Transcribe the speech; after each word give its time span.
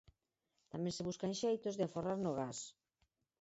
Tamén 0.71 0.95
se 0.97 1.05
buscan 1.09 1.33
xeitos 1.41 1.75
de 1.75 1.85
aforrar 1.85 2.17
no 2.21 2.31
gas. 2.39 2.59